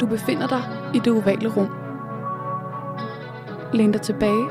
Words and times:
Du 0.00 0.06
befinder 0.06 0.46
dig 0.46 0.62
i 0.94 0.98
det 0.98 1.12
ovale 1.12 1.48
rum. 1.48 1.70
Læn 3.72 3.92
dig 3.92 4.02
tilbage, 4.02 4.48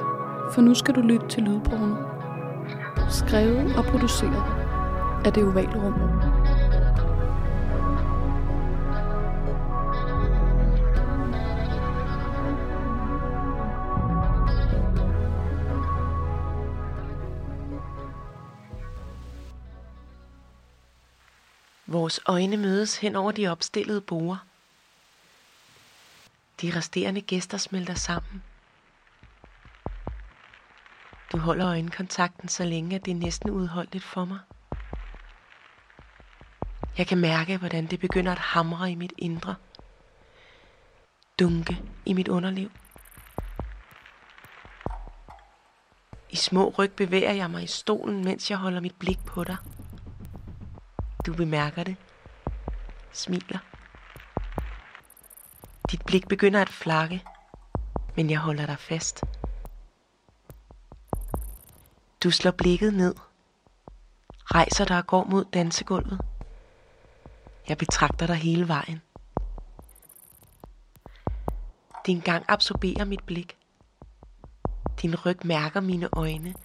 for 0.53 0.61
nu 0.61 0.73
skal 0.73 0.95
du 0.95 1.01
lytte 1.01 1.27
til 1.27 1.43
lydporno. 1.43 1.95
Skrevet 3.09 3.77
og 3.77 3.83
produceret 3.85 4.43
af 5.25 5.33
det 5.33 5.43
ovale 5.43 5.83
rum. 5.83 5.93
Vores 21.87 22.19
øjne 22.25 22.57
mødes 22.57 22.97
hen 22.97 23.15
over 23.15 23.31
de 23.31 23.47
opstillede 23.47 24.01
borde. 24.01 24.37
De 26.65 26.77
resterende 26.77 27.21
gæster 27.21 27.57
smelter 27.57 27.93
sammen. 27.93 28.43
Du 31.31 31.37
holder 31.37 31.67
øjenkontakten 31.67 32.49
så 32.49 32.65
længe, 32.65 32.95
at 32.95 33.05
det 33.05 33.11
er 33.11 33.15
næsten 33.15 33.49
udholdeligt 33.49 34.03
for 34.03 34.25
mig. 34.25 34.39
Jeg 36.97 37.07
kan 37.07 37.17
mærke, 37.17 37.57
hvordan 37.57 37.85
det 37.85 37.99
begynder 37.99 38.31
at 38.31 38.39
hamre 38.39 38.91
i 38.91 38.95
mit 38.95 39.13
indre. 39.17 39.55
Dunke 41.39 41.81
i 42.05 42.13
mit 42.13 42.27
underliv. 42.27 42.71
I 46.29 46.35
små 46.35 46.73
ryg 46.77 46.91
bevæger 46.91 47.31
jeg 47.31 47.51
mig 47.51 47.63
i 47.63 47.67
stolen, 47.67 48.23
mens 48.23 48.51
jeg 48.51 48.57
holder 48.57 48.79
mit 48.79 48.95
blik 48.99 49.25
på 49.25 49.43
dig. 49.43 49.57
Du 51.25 51.33
bemærker 51.33 51.83
det. 51.83 51.95
Smiler. 53.11 53.74
Dit 55.91 56.05
blik 56.05 56.27
begynder 56.27 56.61
at 56.61 56.69
flakke, 56.69 57.23
men 58.15 58.29
jeg 58.29 58.39
holder 58.39 58.65
dig 58.65 58.79
fast. 58.79 59.23
Du 62.23 62.31
slår 62.31 62.51
blikket 62.51 62.93
ned, 62.93 63.15
rejser 64.45 64.85
dig 64.85 64.97
og 64.97 65.07
går 65.07 65.23
mod 65.23 65.45
dansegulvet. 65.53 66.21
Jeg 67.69 67.77
betragter 67.77 68.27
dig 68.27 68.35
hele 68.35 68.67
vejen. 68.67 69.01
Din 72.05 72.19
gang 72.19 72.45
absorberer 72.47 73.05
mit 73.05 73.23
blik. 73.23 73.57
Din 75.01 75.15
ryg 75.25 75.45
mærker 75.45 75.79
mine 75.79 76.09
øjne, 76.13 76.55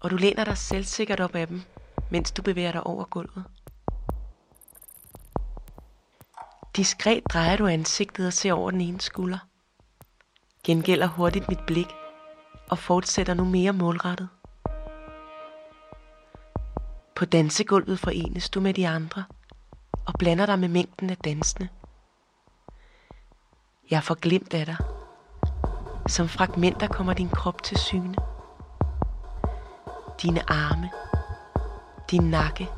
og 0.00 0.10
du 0.10 0.16
læner 0.16 0.44
dig 0.44 0.58
selvsikkert 0.58 1.20
op 1.20 1.34
af 1.34 1.46
dem, 1.46 1.62
mens 2.10 2.32
du 2.32 2.42
bevæger 2.42 2.72
dig 2.72 2.86
over 2.86 3.04
gulvet. 3.04 3.44
Diskret 6.76 7.22
drejer 7.32 7.56
du 7.56 7.66
ansigtet 7.66 8.26
og 8.26 8.32
ser 8.32 8.52
over 8.52 8.70
den 8.70 8.80
ene 8.80 9.00
skulder. 9.00 9.38
Gengælder 10.64 11.06
hurtigt 11.06 11.48
mit 11.48 11.66
blik 11.66 11.86
og 12.70 12.78
fortsætter 12.78 13.34
nu 13.34 13.44
mere 13.44 13.72
målrettet. 13.72 14.28
På 17.14 17.24
dansegulvet 17.24 17.98
forenes 17.98 18.50
du 18.50 18.60
med 18.60 18.74
de 18.74 18.88
andre 18.88 19.24
og 20.06 20.14
blander 20.18 20.46
dig 20.46 20.58
med 20.58 20.68
mængden 20.68 21.10
af 21.10 21.16
dansende. 21.16 21.68
Jeg 23.90 24.02
får 24.02 24.14
glimt 24.14 24.54
af 24.54 24.66
dig. 24.66 24.76
Som 26.08 26.28
fragmenter 26.28 26.88
kommer 26.88 27.12
din 27.12 27.28
krop 27.28 27.62
til 27.62 27.76
syne. 27.76 28.14
Dine 30.22 30.50
arme, 30.50 30.90
din 32.10 32.22
nakke, 32.30 32.68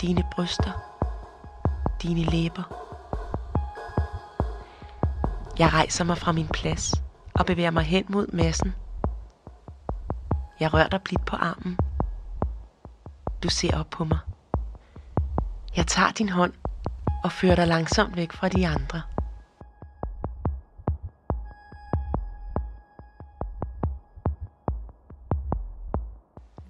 dine 0.00 0.24
bryster, 0.32 0.89
dine 2.02 2.22
læber. 2.22 2.62
Jeg 5.58 5.72
rejser 5.72 6.04
mig 6.04 6.18
fra 6.18 6.32
min 6.32 6.48
plads 6.48 7.02
og 7.34 7.46
bevæger 7.46 7.70
mig 7.70 7.84
hen 7.84 8.04
mod 8.08 8.26
massen. 8.32 8.74
Jeg 10.60 10.74
rører 10.74 10.88
dig 10.88 11.02
blidt 11.02 11.26
på 11.26 11.36
armen. 11.36 11.78
Du 13.42 13.48
ser 13.48 13.78
op 13.78 13.90
på 13.90 14.04
mig. 14.04 14.18
Jeg 15.76 15.86
tager 15.86 16.10
din 16.10 16.28
hånd 16.28 16.52
og 17.24 17.32
fører 17.32 17.54
dig 17.54 17.66
langsomt 17.66 18.16
væk 18.16 18.32
fra 18.32 18.48
de 18.48 18.68
andre. 18.68 19.02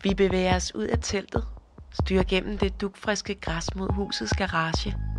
Vi 0.02 0.14
bevæger 0.14 0.56
os 0.56 0.74
ud 0.74 0.84
af 0.84 0.98
teltet, 1.02 1.44
styrer 1.90 2.24
gennem 2.24 2.58
det 2.58 2.80
dugfriske 2.80 3.34
græs 3.34 3.74
mod 3.74 3.92
husets 3.92 4.32
garage. 4.32 5.09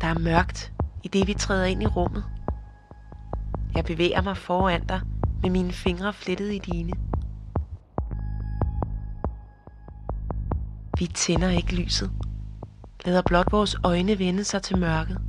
Der 0.00 0.06
er 0.06 0.18
mørkt, 0.18 0.72
i 1.02 1.08
det 1.08 1.26
vi 1.26 1.34
træder 1.34 1.64
ind 1.64 1.82
i 1.82 1.86
rummet. 1.86 2.24
Jeg 3.74 3.84
bevæger 3.84 4.22
mig 4.22 4.36
foran 4.36 4.86
dig 4.86 5.00
med 5.42 5.50
mine 5.50 5.72
fingre 5.72 6.12
flettet 6.12 6.52
i 6.52 6.58
dine. 6.58 6.92
Vi 10.98 11.06
tænder 11.06 11.48
ikke 11.48 11.74
lyset. 11.74 12.10
Lader 13.04 13.22
blot 13.22 13.52
vores 13.52 13.76
øjne 13.84 14.18
vende 14.18 14.44
sig 14.44 14.62
til 14.62 14.78
mørket. 14.78 15.20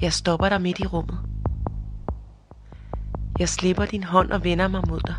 Jeg 0.00 0.12
stopper 0.12 0.48
dig 0.48 0.62
midt 0.62 0.80
i 0.80 0.86
rummet. 0.86 1.18
Jeg 3.38 3.48
slipper 3.48 3.84
din 3.84 4.04
hånd 4.04 4.30
og 4.30 4.44
vender 4.44 4.68
mig 4.68 4.82
mod 4.88 5.00
dig. 5.00 5.16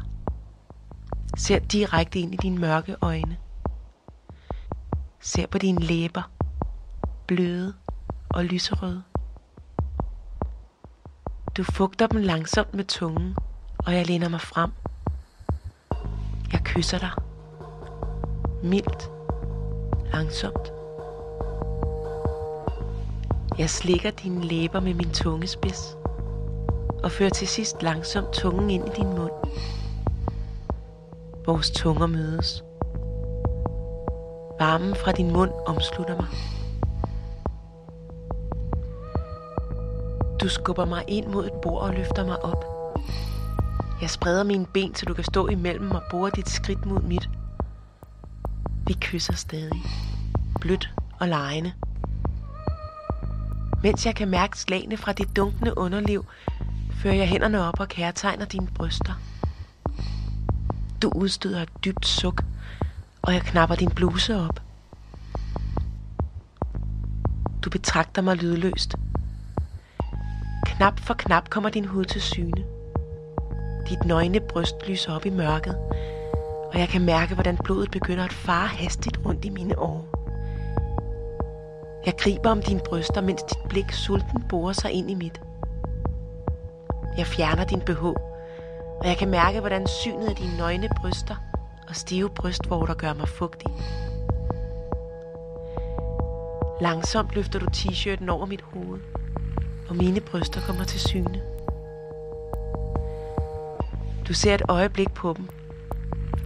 Ser 1.38 1.59
direkte 1.59 2.19
ind 2.19 2.34
i 2.34 2.38
dine 2.38 2.57
mørke 2.57 2.95
øjne. 3.01 3.38
Ser 5.19 5.47
på 5.47 5.57
dine 5.57 5.81
læber. 5.81 6.41
Bløde 7.28 7.74
og 8.30 8.46
lyserøde. 8.46 9.04
Du 11.58 11.64
fugter 11.64 12.08
dem 12.08 12.22
langsomt 12.22 12.74
med 12.74 12.84
tungen, 12.84 13.36
og 13.78 13.94
jeg 13.94 14.08
læner 14.08 14.30
mig 14.30 14.42
frem. 14.42 14.72
Jeg 16.52 16.62
kysser 16.64 16.98
dig. 16.98 17.12
Mildt. 18.64 19.12
Langsomt. 20.14 20.72
Jeg 23.58 23.70
slikker 23.70 24.12
dine 24.12 24.46
læber 24.46 24.80
med 24.80 24.94
min 24.94 25.12
tungespids 25.14 25.96
og 27.03 27.12
fører 27.12 27.30
til 27.30 27.48
sidst 27.48 27.84
langsomt 27.84 28.34
tungen 28.34 28.70
ind 28.70 28.88
i 28.88 28.92
din 28.96 29.09
mund. 29.09 29.32
Vores 31.46 31.72
tunger 31.72 32.08
mødes. 32.08 32.64
Varmen 34.59 34.96
fra 34.96 35.12
din 35.12 35.32
mund 35.32 35.52
omslutter 35.66 36.16
mig. 36.16 36.28
Du 40.41 40.50
skubber 40.50 40.85
mig 40.85 41.03
ind 41.07 41.28
mod 41.28 41.46
et 41.46 41.53
bord 41.62 41.81
og 41.81 41.94
løfter 41.94 42.25
mig 42.25 42.46
op. 42.46 42.66
Jeg 44.02 44.09
spreder 44.09 44.44
mine 44.44 44.66
ben, 44.66 44.96
så 44.96 45.06
du 45.06 45.13
kan 45.13 45.24
stå 45.24 45.47
imellem 45.47 45.91
og 45.91 46.03
bore 46.09 46.31
dit 46.35 46.50
skridt 46.50 46.85
mod 46.85 47.02
mit. 47.02 47.29
Vi 48.88 48.94
kysser 48.94 49.34
stadig. 49.34 49.81
Blødt 50.62 50.94
og 51.19 51.28
lejende. 51.28 51.74
Mens 53.84 54.06
jeg 54.06 54.16
kan 54.16 54.28
mærke 54.28 54.59
slagene 54.59 54.97
fra 54.97 55.13
dit 55.13 55.35
dunkende 55.35 55.78
underliv, 55.78 56.25
fører 56.91 57.16
jeg 57.16 57.28
hænderne 57.28 57.68
op 57.68 57.79
og 57.79 57.88
kærtegner 57.88 58.46
dine 58.46 58.68
bryster. 58.68 59.13
Du 61.02 61.12
udstøder 61.16 61.62
et 61.62 61.85
dybt 61.85 62.06
suk, 62.06 62.44
og 63.22 63.34
jeg 63.34 63.41
knapper 63.41 63.75
din 63.75 63.90
bluse 63.90 64.38
op. 64.38 64.62
Du 67.62 67.69
betragter 67.69 68.22
mig 68.22 68.35
lydløst. 68.35 68.96
Knap 70.81 71.00
for 71.00 71.14
knap 71.14 71.50
kommer 71.50 71.69
din 71.69 71.86
hud 71.86 72.06
til 72.06 72.22
syne. 72.22 72.66
Dit 73.90 74.06
nøgne 74.06 74.40
bryst 74.40 74.75
lyser 74.88 75.16
op 75.16 75.25
i 75.25 75.30
mørket, 75.30 75.78
og 76.73 76.79
jeg 76.79 76.88
kan 76.90 77.05
mærke, 77.05 77.34
hvordan 77.34 77.58
blodet 77.58 77.91
begynder 77.91 78.23
at 78.26 78.34
fare 78.34 78.67
hastigt 78.67 79.20
rundt 79.26 79.46
i 79.46 79.50
mine 79.50 79.79
år. 79.79 80.05
Jeg 82.05 82.14
griber 82.17 82.50
om 82.50 82.61
dine 82.61 82.82
bryster, 82.85 83.22
mens 83.22 83.44
dit 83.44 83.70
blik 83.70 83.91
sulten 83.91 84.44
borer 84.50 84.73
sig 84.73 84.91
ind 84.91 85.11
i 85.11 85.14
mit. 85.14 85.41
Jeg 87.17 87.28
fjerner 87.28 87.66
din 87.66 87.82
BH, 87.82 88.03
og 89.00 89.05
jeg 89.05 89.17
kan 89.17 89.29
mærke, 89.29 89.59
hvordan 89.59 89.88
synet 89.88 90.29
af 90.29 90.35
dine 90.35 90.58
nøgne 90.58 90.90
bryster 91.02 91.35
og 91.90 91.96
stive 91.96 92.29
brystvorter 92.29 92.94
gør 92.94 93.14
mig 93.14 93.28
fugtig. 93.28 93.70
Langsomt 96.82 97.35
løfter 97.35 97.59
du 97.59 97.66
t-shirten 97.66 98.29
over 98.29 98.46
mit 98.46 98.61
hoved, 98.61 99.00
og 99.91 99.97
mine 99.97 100.20
bryster 100.20 100.61
kommer 100.61 100.84
til 100.84 100.99
syne. 100.99 101.41
Du 104.28 104.34
ser 104.34 104.55
et 104.55 104.61
øjeblik 104.70 105.14
på 105.14 105.34
dem, 105.38 105.47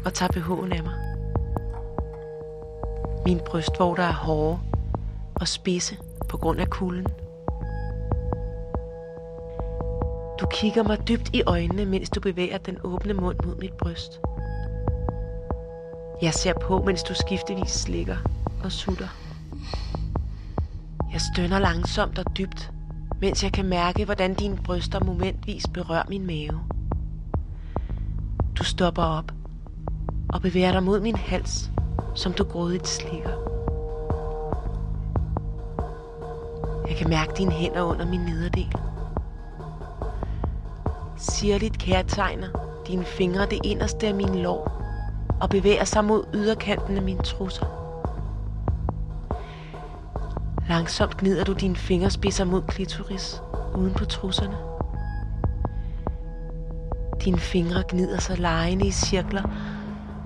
og 0.06 0.14
tager 0.14 0.32
BH'en 0.32 0.76
af 0.76 0.84
mig. 0.84 0.94
Min 3.26 3.40
brystvorter 3.46 4.04
er 4.04 4.14
hårde 4.14 4.60
og 5.36 5.48
spidse 5.48 5.98
på 6.30 6.38
grund 6.38 6.60
af 6.60 6.70
kulden. 6.70 7.08
Du 10.40 10.48
kigger 10.52 10.84
mig 10.84 11.08
dybt 11.08 11.30
i 11.34 11.44
øjnene, 11.46 11.86
mens 11.86 12.10
du 12.10 12.20
bevæger 12.20 12.58
den 12.58 12.78
åbne 12.84 13.14
mund 13.14 13.38
mod 13.46 13.56
mit 13.56 13.74
bryst. 13.74 14.20
Jeg 16.22 16.34
ser 16.34 16.54
på, 16.62 16.84
mens 16.86 17.04
du 17.04 17.14
skiftevis 17.14 17.72
slikker 17.72 18.18
og 18.64 18.72
sutter. 18.72 19.08
Jeg 21.14 21.22
stønner 21.34 21.60
langsomt 21.60 22.20
og 22.20 22.38
dybt, 22.38 22.72
mens 23.22 23.44
jeg 23.44 23.52
kan 23.52 23.66
mærke, 23.66 24.06
hvordan 24.06 24.34
dine 24.34 24.58
bryster 24.64 25.04
momentvis 25.04 25.68
berører 25.68 26.04
min 26.10 26.26
mave. 26.26 26.60
Du 28.56 28.64
stopper 28.64 29.04
op 29.04 29.32
og 30.30 30.42
bevæger 30.42 30.72
dig 30.72 30.84
mod 30.84 31.00
min 31.00 31.16
hals, 31.16 31.72
som 32.16 32.34
du 32.34 32.44
grådigt 32.44 32.88
slikker. 32.88 33.56
Jeg 36.88 36.98
kan 36.98 37.10
mærke 37.10 37.34
dine 37.38 37.52
hænder 37.52 37.82
under 37.82 38.06
min 38.06 38.20
nederdel. 38.20 38.76
Sirligt 41.18 41.78
kærtegner 41.78 42.48
dine 42.88 43.06
fingre 43.06 43.46
det 43.46 43.60
inderste 43.64 44.08
af 44.08 44.16
min 44.16 44.36
lår 44.36 44.82
og 45.42 45.50
bevæger 45.50 45.84
sig 45.84 46.06
mod 46.06 46.24
yderkanten 46.34 46.98
af 46.98 47.04
mine 47.04 47.24
trusser. 47.24 47.75
Langsomt 50.76 51.18
gnider 51.18 51.44
du 51.44 51.54
dine 51.54 51.76
fingerspidser 51.76 52.46
mod 52.46 52.62
klitoris 52.62 53.42
uden 53.76 53.94
på 53.94 54.06
trusserne. 54.06 54.58
Dine 57.24 57.40
fingre 57.40 57.84
gnider 57.90 58.20
sig 58.20 58.40
lejende 58.40 58.88
i 58.88 58.92
cirkler, 58.92 59.44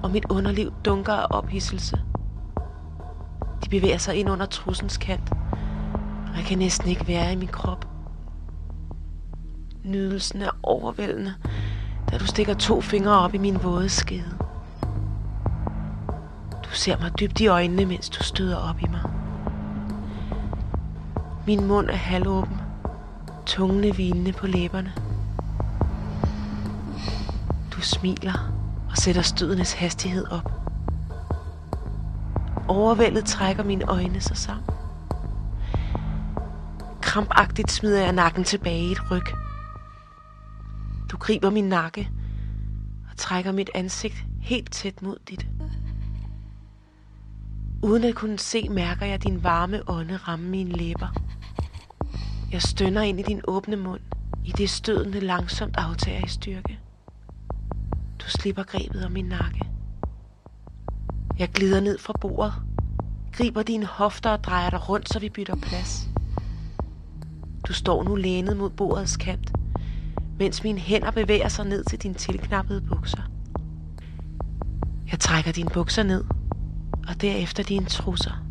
og 0.04 0.12
mit 0.12 0.26
underliv 0.30 0.74
dunker 0.86 1.14
af 1.14 1.28
ophisselse. 1.30 2.02
De 3.64 3.70
bevæger 3.70 3.98
sig 3.98 4.16
ind 4.16 4.30
under 4.30 4.46
trussens 4.46 4.98
kant, 4.98 5.32
og 6.32 6.38
jeg 6.38 6.46
kan 6.46 6.58
næsten 6.58 6.90
ikke 6.90 7.08
være 7.08 7.34
i 7.34 7.36
min 7.36 7.48
krop. 7.48 7.88
Nydelsen 9.84 10.42
er 10.42 10.52
overvældende, 10.64 11.34
da 12.12 12.18
du 12.18 12.26
stikker 12.26 12.54
to 12.54 12.82
fingre 12.82 13.20
op 13.20 13.34
i 13.34 13.38
min 13.38 13.64
våde 13.64 13.90
skede. 13.90 14.38
Du 16.64 16.70
ser 16.72 16.98
mig 17.00 17.20
dybt 17.20 17.40
i 17.40 17.48
øjnene, 17.48 17.86
mens 17.86 18.10
du 18.10 18.24
støder 18.24 18.58
op 18.58 18.80
i 18.82 18.88
mig. 18.92 19.19
Min 21.48 21.68
mund 21.68 21.90
er 21.90 21.96
halvåben, 21.96 22.58
tungene 23.46 23.92
hvilende 23.92 24.32
på 24.34 24.48
læberne. 24.48 24.94
Du 27.72 27.82
smiler 27.82 28.52
og 28.90 28.98
sætter 28.98 29.22
stødenes 29.22 29.74
hastighed 29.74 30.32
op. 30.32 30.52
Overvældet 32.68 33.26
trækker 33.26 33.64
mine 33.64 33.86
øjne 33.86 34.22
sig 34.22 34.38
sammen. 34.38 34.66
Krampagtigt 37.02 37.72
smider 37.72 38.02
jeg 38.04 38.14
nakken 38.14 38.44
tilbage 38.44 38.88
i 38.88 38.92
et 38.92 39.12
ryg. 39.12 39.26
Du 41.12 41.18
griber 41.18 41.50
min 41.50 41.70
nakke 41.70 42.10
og 43.12 43.18
trækker 43.18 43.52
mit 43.52 43.70
ansigt 43.76 44.26
helt 44.42 44.72
tæt 44.72 45.02
mod 45.02 45.18
dit. 45.30 45.48
Uden 47.82 48.04
at 48.04 48.16
kunne 48.16 48.40
se, 48.40 48.70
mærker 48.70 49.06
jeg 49.06 49.24
din 49.24 49.44
varme 49.44 49.90
ånde 49.90 50.18
ramme 50.18 50.50
mine 50.50 50.72
læber. 50.72 51.08
Jeg 52.52 52.62
stønner 52.62 53.02
ind 53.02 53.20
i 53.20 53.24
din 53.24 53.42
åbne 53.48 53.76
mund, 53.76 54.02
i 54.46 54.52
det 54.52 54.70
stødende 54.70 55.20
langsomt 55.20 55.78
aftager 55.78 56.26
i 56.26 56.28
styrke. 56.28 56.80
Du 58.20 58.30
slipper 58.30 58.64
grebet 58.64 59.06
om 59.06 59.12
min 59.12 59.26
nakke. 59.26 59.66
Jeg 61.40 61.50
glider 61.50 61.80
ned 61.80 61.98
fra 61.98 62.14
bordet, 62.22 62.54
griber 63.32 63.64
dine 63.64 63.86
hofter 63.86 64.30
og 64.30 64.44
drejer 64.44 64.70
dig 64.70 64.90
rundt, 64.90 65.14
så 65.14 65.20
vi 65.20 65.30
bytter 65.30 65.56
plads. 65.56 66.10
Du 67.68 67.74
står 67.74 68.04
nu 68.04 68.16
lænet 68.16 68.58
mod 68.58 68.70
bordets 68.70 69.18
kant, 69.18 69.52
mens 70.40 70.64
mine 70.64 70.80
hænder 70.80 71.12
bevæger 71.12 71.48
sig 71.48 71.66
ned 71.66 71.84
til 71.84 72.00
dine 72.00 72.14
tilknappede 72.14 72.82
bukser. 72.82 73.22
Jeg 75.12 75.20
trækker 75.20 75.52
dine 75.52 75.70
bukser 75.70 76.04
ned, 76.04 76.24
og 77.10 77.22
derefter 77.22 77.64
dine 77.64 77.86
trusser. 77.86 78.46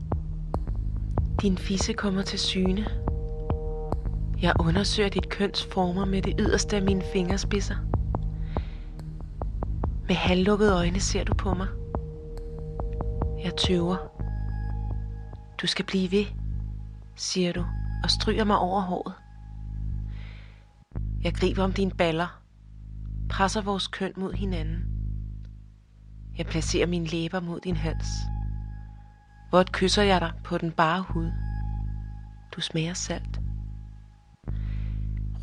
Din 1.42 1.58
fisse 1.58 1.92
kommer 1.92 2.22
til 2.22 2.38
syne. 2.38 2.86
Jeg 4.42 4.52
undersøger 4.60 5.08
dit 5.08 5.28
køns 5.28 5.64
former 5.72 6.04
med 6.04 6.22
det 6.22 6.34
yderste 6.38 6.76
af 6.76 6.82
mine 6.82 7.02
fingerspidser. 7.12 7.76
Med 10.08 10.14
halvlukkede 10.14 10.72
øjne 10.74 11.00
ser 11.00 11.24
du 11.24 11.34
på 11.34 11.54
mig. 11.54 11.68
Jeg 13.44 13.56
tøver. 13.56 13.96
Du 15.62 15.66
skal 15.66 15.84
blive 15.84 16.10
ved, 16.10 16.24
siger 17.16 17.52
du 17.52 17.64
og 18.04 18.10
stryger 18.10 18.44
mig 18.44 18.58
over 18.58 18.80
håret. 18.80 19.14
Jeg 21.22 21.34
griber 21.34 21.64
om 21.64 21.72
dine 21.72 21.90
baller, 21.90 22.42
presser 23.28 23.60
vores 23.60 23.86
køn 23.86 24.12
mod 24.16 24.32
hinanden. 24.32 24.84
Jeg 26.38 26.46
placerer 26.46 26.86
mine 26.86 27.06
læber 27.06 27.40
mod 27.40 27.60
din 27.60 27.76
hals. 27.76 28.08
Vådt 29.52 29.72
kysser 29.72 30.02
jeg 30.02 30.20
dig 30.20 30.32
på 30.44 30.58
den 30.58 30.72
bare 30.72 31.02
hud. 31.02 31.30
Du 32.52 32.60
smager 32.60 32.94
salt. 32.94 33.40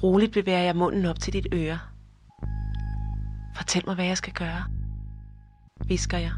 Roligt 0.03 0.33
bevæger 0.33 0.61
jeg 0.61 0.75
munden 0.75 1.05
op 1.05 1.19
til 1.19 1.33
dit 1.33 1.47
øre. 1.53 1.79
Fortæl 3.55 3.83
mig, 3.85 3.95
hvad 3.95 4.05
jeg 4.05 4.17
skal 4.17 4.33
gøre. 4.33 4.63
Visker 5.87 6.17
jeg. 6.17 6.31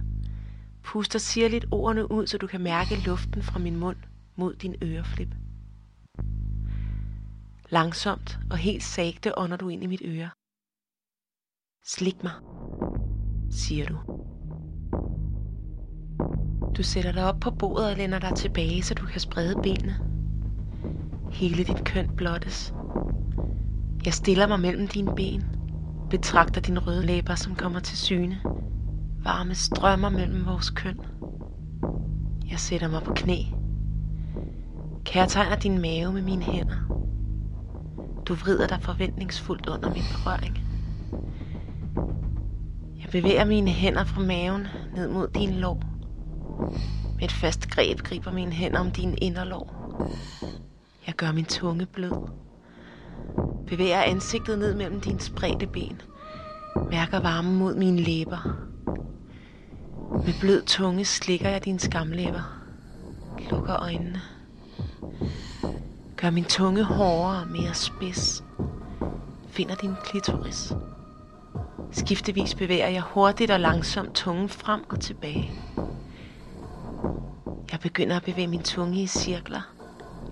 Puster 0.83 1.19
sirligt 1.19 1.65
ordene 1.71 2.11
ud, 2.11 2.27
så 2.27 2.37
du 2.37 2.47
kan 2.47 2.61
mærke 2.61 2.95
luften 3.05 3.43
fra 3.43 3.59
min 3.59 3.75
mund 3.75 3.97
mod 4.35 4.55
din 4.55 4.75
øreflip. 4.83 5.35
Langsomt 7.69 8.39
og 8.51 8.57
helt 8.57 8.83
sagte 8.83 9.37
ånder 9.37 9.57
du 9.57 9.69
ind 9.69 9.83
i 9.83 9.87
mit 9.87 10.01
øre. 10.05 10.29
Slik 11.85 12.23
mig, 12.23 12.33
siger 13.51 13.85
du. 13.85 14.16
Du 16.77 16.83
sætter 16.83 17.11
dig 17.11 17.23
op 17.23 17.39
på 17.39 17.51
bordet 17.51 17.89
og 17.89 17.97
lænder 17.97 18.19
dig 18.19 18.35
tilbage, 18.35 18.83
så 18.83 18.93
du 18.93 19.05
kan 19.05 19.19
sprede 19.21 19.55
benene. 19.63 19.95
Hele 21.31 21.63
dit 21.63 21.83
køn 21.83 22.09
blottes. 22.17 22.73
Jeg 24.05 24.13
stiller 24.13 24.47
mig 24.47 24.59
mellem 24.59 24.87
dine 24.87 25.15
ben, 25.15 25.43
betragter 26.09 26.61
dine 26.61 26.79
røde 26.79 27.05
læber, 27.05 27.35
som 27.35 27.55
kommer 27.55 27.79
til 27.79 27.97
syne. 27.97 28.39
Varme 29.23 29.55
strømmer 29.55 30.09
mellem 30.09 30.45
vores 30.45 30.69
køn. 30.69 30.99
Jeg 32.51 32.59
sætter 32.59 32.87
mig 32.87 33.03
på 33.03 33.13
knæ. 33.13 33.37
Kærtegner 35.03 35.55
din 35.55 35.81
mave 35.81 36.13
med 36.13 36.21
mine 36.21 36.43
hænder. 36.43 36.77
Du 38.25 38.33
vrider 38.33 38.67
dig 38.67 38.79
forventningsfuldt 38.81 39.69
under 39.69 39.93
min 39.93 40.03
berøring. 40.11 40.59
Jeg 43.01 43.09
bevæger 43.11 43.45
mine 43.45 43.71
hænder 43.71 44.03
fra 44.03 44.21
maven 44.21 44.67
ned 44.95 45.07
mod 45.07 45.27
din 45.27 45.53
lår. 45.53 45.96
Et 47.21 47.31
fast 47.31 47.69
greb 47.69 47.99
griber 47.99 48.31
mine 48.31 48.51
hænder 48.51 48.79
om 48.79 48.91
din 48.91 49.17
inderlår. 49.21 49.73
Jeg 51.07 51.15
gør 51.15 51.31
min 51.31 51.45
tunge 51.45 51.85
blød. 51.85 52.29
Bevæger 53.67 54.01
ansigtet 54.01 54.59
ned 54.59 54.75
mellem 54.75 55.01
dine 55.01 55.19
spredte 55.19 55.67
ben. 55.67 56.01
Mærker 56.91 57.19
varmen 57.19 57.55
mod 57.55 57.75
mine 57.75 58.01
læber. 58.01 58.57
Med 60.25 60.33
blød 60.41 60.61
tunge 60.65 61.05
slikker 61.05 61.49
jeg 61.49 61.65
dine 61.65 61.79
skamlæber. 61.79 62.59
Lukker 63.51 63.75
øjnene. 63.81 64.21
Gør 66.15 66.29
min 66.29 66.45
tunge 66.45 66.83
hårdere 66.83 67.41
og 67.41 67.47
mere 67.47 67.73
spids. 67.73 68.43
Finder 69.49 69.75
din 69.75 69.93
klitoris. 70.03 70.73
Skiftevis 71.91 72.55
bevæger 72.55 72.87
jeg 72.87 73.01
hurtigt 73.01 73.51
og 73.51 73.59
langsomt 73.59 74.15
tungen 74.15 74.49
frem 74.49 74.83
og 74.89 74.99
tilbage. 74.99 75.51
Jeg 77.71 77.79
begynder 77.79 78.15
at 78.15 78.23
bevæge 78.23 78.47
min 78.47 78.63
tunge 78.63 79.01
i 79.01 79.07
cirkler. 79.07 79.61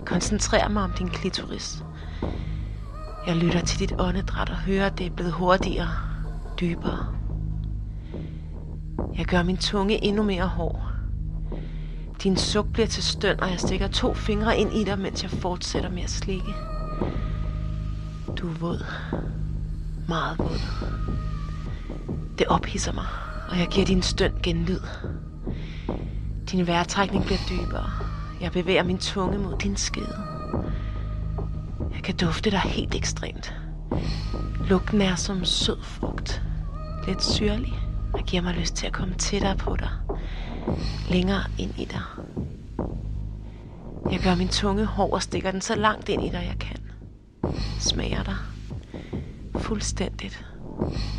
Koncentrerer 0.04 0.68
mig 0.68 0.82
om 0.82 0.92
din 0.92 1.08
klitoris. 1.08 1.84
Jeg 3.26 3.36
lytter 3.36 3.60
til 3.60 3.78
dit 3.78 3.92
åndedræt 3.98 4.50
og 4.50 4.56
hører, 4.56 4.86
at 4.86 4.98
det 4.98 5.06
er 5.06 5.10
blevet 5.10 5.32
hurtigere, 5.32 5.90
dybere. 6.60 7.06
Jeg 9.18 9.26
gør 9.26 9.42
min 9.42 9.56
tunge 9.56 10.04
endnu 10.04 10.22
mere 10.22 10.46
hård. 10.46 10.82
Din 12.22 12.36
suk 12.36 12.66
bliver 12.72 12.86
til 12.86 13.02
støn, 13.02 13.40
og 13.40 13.50
jeg 13.50 13.60
stikker 13.60 13.88
to 13.88 14.14
fingre 14.14 14.58
ind 14.58 14.72
i 14.72 14.84
dig, 14.84 14.98
mens 14.98 15.22
jeg 15.22 15.30
fortsætter 15.30 15.90
med 15.90 16.02
at 16.02 16.10
slikke. 16.10 16.54
Du 18.36 18.48
er 18.48 18.52
våd. 18.52 18.84
Meget 20.08 20.38
våd. 20.38 20.60
Det 22.38 22.46
ophidser 22.46 22.92
mig, 22.92 23.06
og 23.48 23.58
jeg 23.58 23.68
giver 23.68 23.86
din 23.86 24.02
støn 24.02 24.32
genlyd. 24.42 24.80
Din 26.50 26.66
vejrtrækning 26.66 27.24
bliver 27.24 27.38
dybere. 27.48 27.90
Jeg 28.40 28.52
bevæger 28.52 28.82
min 28.82 28.98
tunge 28.98 29.38
mod 29.38 29.58
din 29.58 29.76
skede. 29.76 30.16
Jeg 31.94 32.02
kan 32.04 32.16
dufte 32.16 32.50
dig 32.50 32.60
helt 32.60 32.94
ekstremt. 32.94 33.54
Lugten 34.68 35.00
er 35.00 35.14
som 35.14 35.44
sød 35.44 35.82
frugt. 35.82 36.42
Lidt 37.06 37.24
syrlig 37.24 37.72
og 38.12 38.20
giver 38.26 38.42
mig 38.42 38.54
lyst 38.54 38.74
til 38.74 38.86
at 38.86 38.92
komme 38.92 39.14
tættere 39.14 39.56
på 39.56 39.76
dig 39.76 39.90
længere 41.10 41.42
ind 41.58 41.78
i 41.78 41.84
dig. 41.84 42.02
Jeg 44.10 44.20
gør 44.20 44.34
min 44.34 44.48
tunge 44.48 44.84
hård 44.84 45.12
og 45.12 45.22
stikker 45.22 45.50
den 45.50 45.60
så 45.60 45.74
langt 45.74 46.08
ind 46.08 46.24
i 46.24 46.28
dig, 46.28 46.44
jeg 46.48 46.56
kan. 46.60 46.76
Smager 47.78 48.22
dig. 48.22 48.36
Fuldstændigt 49.56 50.46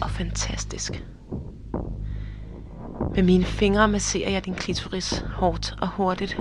og 0.01 0.09
fantastisk. 0.09 1.03
Med 3.17 3.25
mine 3.25 3.43
fingre 3.43 3.87
masserer 3.87 4.29
jeg 4.29 4.45
din 4.45 4.55
klitoris 4.55 5.25
hårdt 5.35 5.75
og 5.81 5.87
hurtigt. 5.87 6.37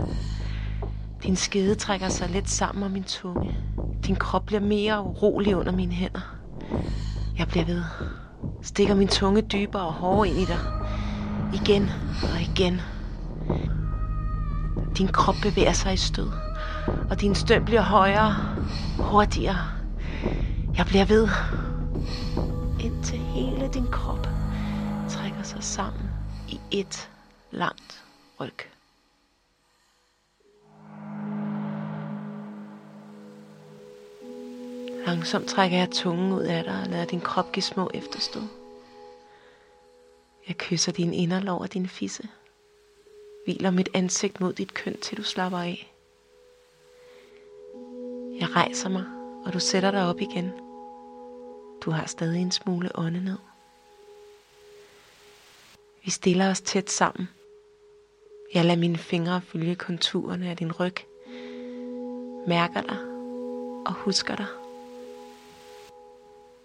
Din 1.22 1.36
skede 1.36 1.74
trækker 1.74 2.08
sig 2.08 2.30
let 2.30 2.48
sammen 2.48 2.84
om 2.84 2.90
min 2.90 3.04
tunge. 3.04 3.56
Din 4.06 4.16
krop 4.16 4.46
bliver 4.46 4.60
mere 4.60 5.02
urolig 5.02 5.56
under 5.56 5.72
mine 5.72 5.92
hænder. 5.92 6.36
Jeg 7.38 7.48
bliver 7.48 7.64
ved. 7.64 7.82
Stikker 8.62 8.94
min 8.94 9.08
tunge 9.08 9.40
dybere 9.42 9.82
og 9.82 9.92
hårdere 9.92 10.28
ind 10.28 10.38
i 10.38 10.44
dig. 10.44 10.58
Igen 11.54 11.90
og 12.22 12.40
igen. 12.40 12.80
Din 14.98 15.08
krop 15.08 15.36
bevæger 15.42 15.72
sig 15.72 15.94
i 15.94 15.96
stød, 15.96 16.30
og 17.10 17.20
din 17.20 17.34
støn 17.34 17.64
bliver 17.64 17.82
højere, 17.82 18.34
hurtigere. 18.98 19.58
Jeg 20.76 20.86
bliver 20.86 21.04
ved, 21.04 21.28
indtil 22.80 23.18
hele 23.18 23.68
din 23.74 23.86
krop 23.86 24.28
trækker 25.08 25.42
sig 25.42 25.64
sammen 25.64 26.15
i 26.48 26.60
et 26.70 27.10
langt 27.50 28.04
ryg. 28.40 28.54
Langsomt 35.06 35.46
trækker 35.48 35.78
jeg 35.78 35.90
tungen 35.90 36.32
ud 36.32 36.42
af 36.42 36.64
dig 36.64 36.82
og 36.82 36.88
lader 36.88 37.04
din 37.04 37.20
krop 37.20 37.52
give 37.52 37.62
små 37.62 37.90
efterstød. 37.94 38.42
Jeg 40.48 40.56
kysser 40.56 40.92
din 40.92 41.14
inderlov 41.14 41.60
og 41.60 41.72
din 41.72 41.88
fisse. 41.88 42.28
Hviler 43.44 43.70
mit 43.70 43.88
ansigt 43.94 44.40
mod 44.40 44.52
dit 44.52 44.74
køn, 44.74 44.96
til 45.00 45.16
du 45.18 45.22
slapper 45.22 45.58
af. 45.58 45.92
Jeg 48.40 48.56
rejser 48.56 48.88
mig, 48.88 49.04
og 49.46 49.52
du 49.52 49.60
sætter 49.60 49.90
dig 49.90 50.08
op 50.08 50.20
igen. 50.20 50.52
Du 51.80 51.90
har 51.90 52.06
stadig 52.06 52.42
en 52.42 52.52
smule 52.52 52.90
åndenød. 52.98 53.45
Vi 56.06 56.10
stiller 56.10 56.50
os 56.50 56.60
tæt 56.60 56.90
sammen. 56.90 57.28
Jeg 58.54 58.64
lader 58.64 58.78
mine 58.78 58.98
fingre 58.98 59.40
følge 59.40 59.74
konturerne 59.76 60.50
af 60.50 60.56
din 60.56 60.72
ryg. 60.72 60.94
Mærker 62.46 62.80
dig 62.80 62.98
og 63.86 63.92
husker 63.92 64.36
dig. 64.36 64.46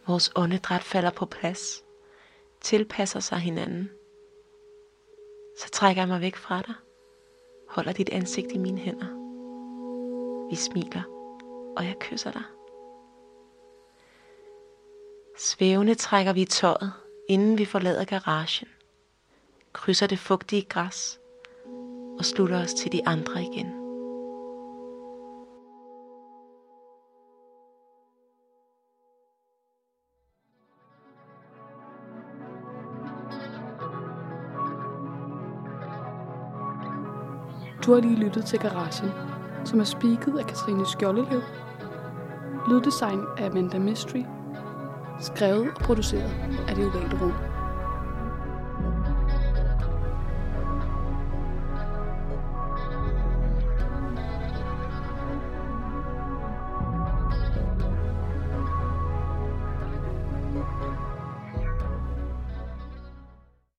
Vores 0.08 0.32
åndedræt 0.36 0.84
falder 0.84 1.12
på 1.12 1.26
plads, 1.26 1.84
tilpasser 2.62 3.20
sig 3.20 3.38
hinanden. 3.38 3.90
Så 5.60 5.70
trækker 5.70 6.02
jeg 6.02 6.10
mig 6.10 6.22
væk 6.22 6.36
fra 6.36 6.62
dig, 6.62 6.76
holder 7.70 7.92
dit 7.92 8.10
ansigt 8.10 8.52
i 8.52 8.58
mine 8.58 8.80
hænder. 8.80 9.10
Vi 10.50 10.56
smiler, 10.56 11.04
og 11.78 11.86
jeg 11.86 11.96
kysser 12.00 12.32
dig. 12.32 12.44
Svævende 15.38 15.96
trækker 15.96 16.34
vi 16.34 16.46
tøjet, 16.46 16.94
inden 17.30 17.58
vi 17.58 17.66
forlader 17.66 18.06
garagen, 18.06 18.68
krydser 19.74 20.08
det 20.08 20.20
fugtige 20.20 20.62
græs 20.62 21.20
og 22.20 22.26
slutter 22.26 22.64
os 22.64 22.74
til 22.74 22.92
de 22.92 23.08
andre 23.08 23.44
igen. 23.44 23.82
Du 37.86 37.94
har 37.94 38.02
lige 38.02 38.16
lyttet 38.16 38.46
til 38.46 38.60
Garagen, 38.60 39.12
som 39.66 39.80
er 39.80 39.84
spiket 39.84 40.38
af 40.40 40.46
Katrine 40.46 40.86
Skjoldelev. 40.88 41.42
Lyddesign 42.68 43.22
af 43.38 43.46
Amanda 43.46 43.80
Mystery. 43.80 44.24
Skrevet 45.22 45.68
og 45.76 45.82
produceret 45.82 46.32
af 46.68 46.76
Det 46.76 46.86
Ovale 46.86 47.22
Rum. 47.22 47.51